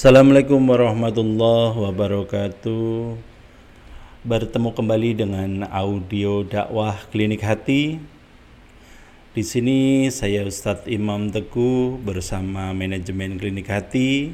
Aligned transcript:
Assalamualaikum 0.00 0.64
warahmatullahi 0.64 1.76
wabarakatuh. 1.76 3.20
Bertemu 4.24 4.72
kembali 4.72 5.10
dengan 5.12 5.68
audio 5.68 6.40
dakwah 6.40 6.96
Klinik 7.12 7.44
Hati. 7.44 8.00
Di 9.36 9.44
sini 9.44 10.08
saya 10.08 10.48
Ustadz 10.48 10.88
Imam 10.88 11.28
Teguh 11.28 12.00
bersama 12.00 12.72
manajemen 12.72 13.36
Klinik 13.36 13.68
Hati 13.68 14.32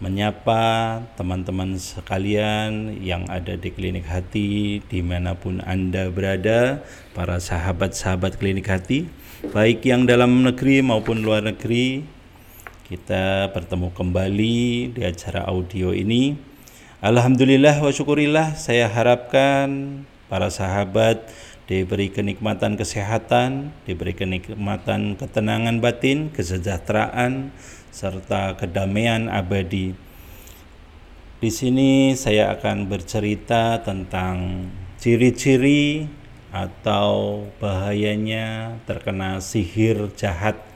menyapa 0.00 1.04
teman-teman 1.20 1.76
sekalian 1.76 2.96
yang 2.96 3.28
ada 3.28 3.60
di 3.60 3.68
Klinik 3.68 4.08
Hati 4.08 4.80
di 4.88 5.04
mana 5.04 5.36
pun 5.36 5.60
Anda 5.68 6.08
berada, 6.08 6.80
para 7.12 7.36
sahabat-sahabat 7.44 8.40
Klinik 8.40 8.72
Hati, 8.72 9.04
baik 9.52 9.84
yang 9.84 10.08
dalam 10.08 10.40
negeri 10.40 10.80
maupun 10.80 11.20
luar 11.20 11.44
negeri, 11.44 12.08
kita 12.92 13.48
bertemu 13.56 13.88
kembali 13.96 14.92
di 14.92 15.00
acara 15.00 15.48
audio 15.48 15.96
ini. 15.96 16.36
Alhamdulillah 17.00 17.80
wa 17.80 17.88
syukurillah 17.88 18.52
saya 18.60 18.84
harapkan 18.84 20.04
para 20.28 20.52
sahabat 20.52 21.24
diberi 21.64 22.12
kenikmatan 22.12 22.76
kesehatan, 22.76 23.72
diberi 23.88 24.12
kenikmatan 24.12 25.16
ketenangan 25.16 25.80
batin, 25.80 26.28
kesejahteraan, 26.36 27.48
serta 27.88 28.60
kedamaian 28.60 29.32
abadi. 29.32 29.96
Di 31.40 31.48
sini 31.48 32.12
saya 32.12 32.52
akan 32.52 32.92
bercerita 32.92 33.80
tentang 33.80 34.68
ciri-ciri 35.00 36.12
atau 36.52 37.48
bahayanya 37.56 38.76
terkena 38.84 39.40
sihir 39.40 40.12
jahat 40.12 40.71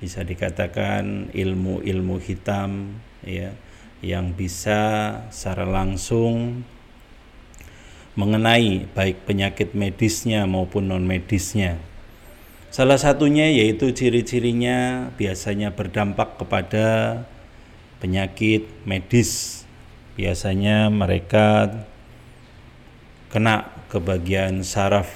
bisa 0.00 0.24
dikatakan 0.24 1.28
ilmu-ilmu 1.36 2.16
hitam 2.24 2.96
ya 3.20 3.52
yang 4.00 4.32
bisa 4.32 4.80
secara 5.28 5.68
langsung 5.68 6.64
mengenai 8.16 8.88
baik 8.90 9.28
penyakit 9.28 9.76
medisnya 9.76 10.48
maupun 10.48 10.88
non 10.88 11.04
medisnya. 11.04 11.78
Salah 12.72 12.96
satunya 12.96 13.50
yaitu 13.50 13.92
ciri-cirinya 13.92 15.10
biasanya 15.20 15.74
berdampak 15.76 16.40
kepada 16.40 17.20
penyakit 18.00 18.66
medis. 18.88 19.62
Biasanya 20.16 20.88
mereka 20.88 21.70
kena 23.30 23.68
ke 23.90 23.98
bagian 24.02 24.62
saraf 24.66 25.10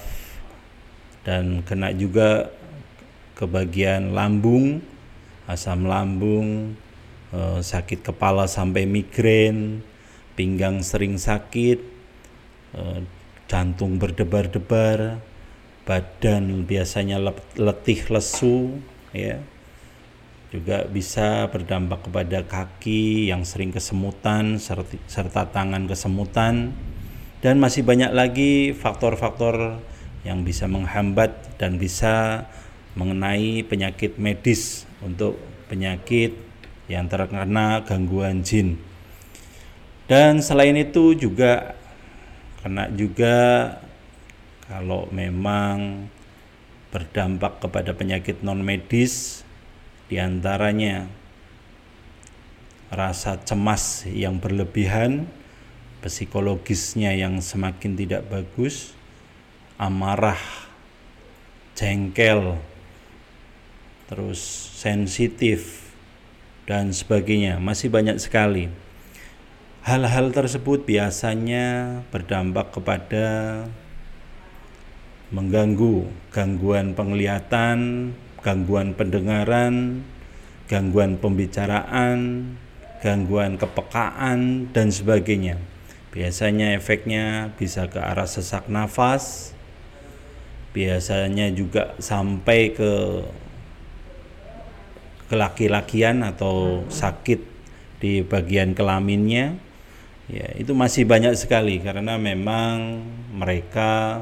dan 1.27 1.65
kena 1.65 1.91
juga 1.91 2.53
ke 3.35 3.43
bagian 3.43 4.15
lambung, 4.15 4.79
asam 5.45 5.85
lambung, 5.85 6.73
eh, 7.35 7.59
sakit 7.59 8.01
kepala 8.01 8.47
sampai 8.47 8.87
migrain, 8.87 9.83
pinggang 10.39 10.79
sering 10.81 11.19
sakit, 11.19 11.79
eh, 12.79 12.99
jantung 13.45 13.99
berdebar-debar, 13.99 15.19
badan 15.85 16.65
biasanya 16.65 17.21
letih 17.59 18.01
lesu, 18.09 18.79
ya. 19.13 19.37
Juga 20.49 20.87
bisa 20.87 21.51
berdampak 21.51 22.07
kepada 22.07 22.39
kaki 22.47 23.27
yang 23.27 23.43
sering 23.43 23.75
kesemutan 23.75 24.55
serta 24.55 25.51
tangan 25.51 25.83
kesemutan 25.83 26.71
dan 27.43 27.59
masih 27.59 27.83
banyak 27.83 28.15
lagi 28.15 28.71
faktor-faktor 28.71 29.83
yang 30.23 30.47
bisa 30.47 30.65
menghambat 30.65 31.59
dan 31.59 31.75
bisa 31.75 32.47
mengenai 32.95 33.61
penyakit 33.67 34.15
medis 34.15 34.87
untuk 35.03 35.35
penyakit 35.67 36.33
yang 36.87 37.11
terkena 37.11 37.83
gangguan 37.83 38.41
jin. 38.41 38.79
Dan 40.05 40.39
selain 40.39 40.77
itu 40.77 41.17
juga 41.17 41.75
kena 42.63 42.89
juga 42.93 43.37
kalau 44.65 45.05
memang 45.13 46.07
berdampak 46.89 47.61
kepada 47.61 47.91
penyakit 47.93 48.41
non 48.41 48.63
medis 48.63 49.43
di 50.07 50.21
antaranya 50.21 51.09
rasa 52.93 53.41
cemas 53.41 54.05
yang 54.07 54.37
berlebihan, 54.37 55.25
psikologisnya 56.05 57.17
yang 57.17 57.41
semakin 57.41 57.97
tidak 57.97 58.29
bagus, 58.29 58.93
amarah, 59.81 60.39
jengkel, 61.73 62.61
terus 64.05 64.39
sensitif 64.77 65.91
dan 66.69 66.93
sebagainya 66.93 67.57
masih 67.61 67.89
banyak 67.89 68.17
sekali 68.21 68.69
hal-hal 69.85 70.33
tersebut 70.33 70.81
biasanya 70.81 72.01
berdampak 72.09 72.73
kepada 72.73 73.61
mengganggu 75.29 76.09
gangguan 76.33 76.97
penglihatan, 76.97 78.09
gangguan 78.41 78.97
pendengaran, 78.97 80.01
gangguan 80.65 81.21
pembicaraan, 81.21 82.49
gangguan 83.05 83.61
kepekaan 83.61 84.69
dan 84.73 84.89
sebagainya. 84.89 85.61
Biasanya 86.09 86.73
efeknya 86.73 87.53
bisa 87.53 87.85
ke 87.85 88.01
arah 88.01 88.25
sesak 88.25 88.65
nafas, 88.71 89.53
biasanya 90.73 91.53
juga 91.53 91.93
sampai 92.01 92.73
ke 92.73 93.21
kelaki-lakian 95.25 96.21
atau 96.21 96.85
sakit 96.87 97.39
di 97.97 98.21
bagian 98.21 98.77
kelaminnya 98.77 99.57
ya 100.29 100.47
itu 100.57 100.73
masih 100.73 101.05
banyak 101.05 101.33
sekali 101.37 101.81
karena 101.81 102.17
memang 102.17 103.01
mereka 103.33 104.21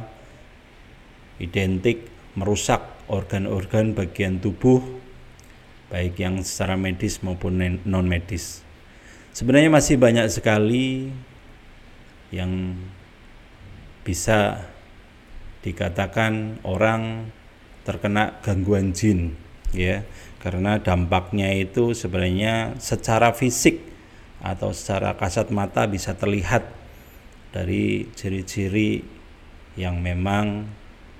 identik 1.40 2.08
merusak 2.36 2.84
organ-organ 3.08 3.96
bagian 3.96 4.40
tubuh 4.40 4.84
baik 5.92 6.20
yang 6.20 6.42
secara 6.42 6.80
medis 6.80 7.20
maupun 7.22 7.80
non 7.86 8.08
medis 8.08 8.64
sebenarnya 9.36 9.70
masih 9.72 9.96
banyak 10.00 10.28
sekali 10.32 11.12
yang 12.34 12.76
bisa 14.04 14.68
dikatakan 15.64 16.60
orang 16.68 17.32
terkena 17.88 18.40
gangguan 18.44 18.92
jin 18.92 19.38
ya 19.74 20.06
karena 20.40 20.80
dampaknya 20.80 21.52
itu 21.56 21.98
sebenarnya 21.98 22.78
secara 22.78 23.34
fisik 23.34 23.82
atau 24.44 24.76
secara 24.76 25.16
kasat 25.16 25.50
mata 25.50 25.88
bisa 25.88 26.14
terlihat 26.14 26.68
dari 27.56 28.12
ciri-ciri 28.12 29.02
yang 29.80 30.04
memang 30.04 30.68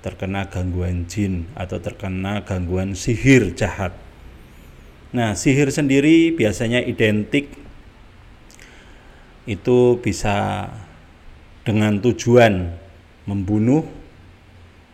terkena 0.04 0.44
gangguan 0.52 1.08
jin 1.08 1.48
atau 1.56 1.80
terkena 1.80 2.44
gangguan 2.44 2.92
sihir 2.92 3.56
jahat. 3.56 3.96
Nah, 5.16 5.32
sihir 5.32 5.72
sendiri 5.72 6.36
biasanya 6.36 6.84
identik 6.84 7.48
itu 9.48 9.96
bisa 10.04 10.68
dengan 11.64 11.96
tujuan 12.04 12.76
membunuh, 13.24 13.88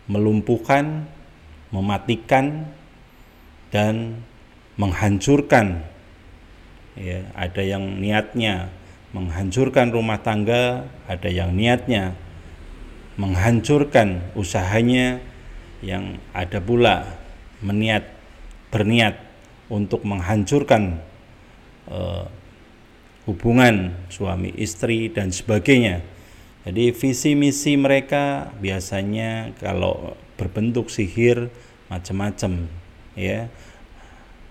melumpuhkan, 0.07 1.03
mematikan 1.75 2.71
dan 3.71 4.23
menghancurkan 4.75 5.83
ya 6.99 7.23
ada 7.33 7.63
yang 7.63 7.99
niatnya 7.99 8.69
menghancurkan 9.15 9.91
rumah 9.91 10.19
tangga 10.19 10.87
ada 11.07 11.29
yang 11.31 11.55
niatnya 11.55 12.15
menghancurkan 13.19 14.31
usahanya 14.35 15.19
yang 15.81 16.21
ada 16.31 16.61
pula 16.61 17.19
meniat 17.59 18.07
berniat 18.71 19.19
untuk 19.67 20.07
menghancurkan 20.07 21.01
uh, 21.91 22.25
hubungan 23.29 23.93
suami 24.09 24.49
istri 24.57 25.11
dan 25.11 25.29
sebagainya. 25.29 26.01
Jadi 26.61 26.93
visi 26.93 27.33
misi 27.33 27.73
mereka 27.73 28.53
biasanya 28.61 29.57
kalau 29.57 30.13
berbentuk 30.37 30.93
sihir 30.93 31.49
macam-macam 31.89 32.69
ya 33.17 33.51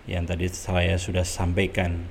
yang 0.09 0.27
tadi 0.27 0.49
saya 0.51 0.97
sudah 0.97 1.25
sampaikan 1.25 2.05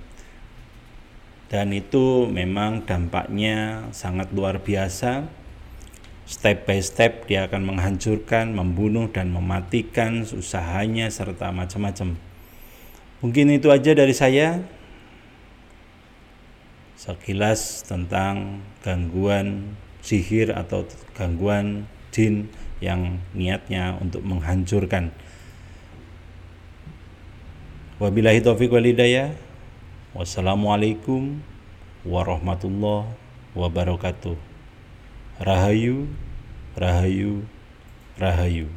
dan 1.50 1.74
itu 1.74 2.30
memang 2.30 2.86
dampaknya 2.86 3.90
sangat 3.92 4.30
luar 4.32 4.62
biasa 4.62 5.40
step 6.30 6.70
by 6.70 6.78
step 6.78 7.26
dia 7.26 7.50
akan 7.50 7.74
menghancurkan, 7.74 8.54
membunuh 8.54 9.10
dan 9.10 9.34
mematikan 9.34 10.22
usahanya 10.22 11.10
serta 11.10 11.50
macam-macam. 11.50 12.14
Mungkin 13.26 13.58
itu 13.58 13.74
aja 13.74 13.98
dari 13.98 14.14
saya. 14.14 14.62
Sekilas 16.94 17.82
tentang 17.82 18.62
gangguan 18.86 19.74
sihir 20.06 20.54
atau 20.54 20.86
gangguan 21.18 21.90
jin 22.14 22.54
yang 22.78 23.18
niatnya 23.34 23.98
untuk 23.98 24.22
menghancurkan. 24.22 25.10
Wabillahi 28.00 28.40
taufiq 28.40 28.72
wal 28.72 28.88
hidayah. 28.88 29.36
Wassalamualaikum 30.16 31.44
warahmatullahi 32.08 33.12
wabarakatuh. 33.52 34.40
Rahayu, 35.44 36.08
rahayu, 36.80 37.44
rahayu. 38.16 38.72